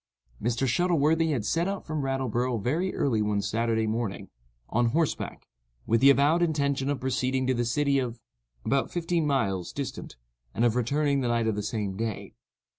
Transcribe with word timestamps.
Mr. 0.41 0.65
Shuttleworthy 0.67 1.29
had 1.29 1.45
set 1.45 1.67
out 1.67 1.85
from 1.85 2.01
Rattleborough 2.01 2.57
very 2.59 2.91
early 2.95 3.21
one 3.21 3.39
Saturday 3.39 3.85
morning, 3.85 4.29
on 4.67 4.87
horseback, 4.87 5.47
with 5.85 6.01
the 6.01 6.09
avowed 6.09 6.41
intention 6.41 6.89
of 6.89 6.99
proceeding 6.99 7.45
to 7.45 7.53
the 7.53 7.65
city 7.65 7.99
of——, 7.99 8.19
about 8.65 8.89
fifteen 8.91 9.27
miles 9.27 9.71
distant, 9.71 10.15
and 10.55 10.65
of 10.65 10.75
returning 10.75 11.21
the 11.21 11.27
night 11.27 11.45
of 11.45 11.53
the 11.53 11.61
same 11.61 11.97
day. 11.97 12.33